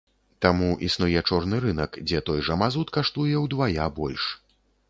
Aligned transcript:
Таму 0.45 0.69
існуе 0.87 1.21
чорны 1.29 1.59
рынак, 1.67 2.01
дзе 2.09 2.23
той 2.31 2.39
жа 2.49 2.59
мазут 2.65 2.87
каштуе 2.99 3.45
ўдвая 3.47 3.85
больш. 4.01 4.29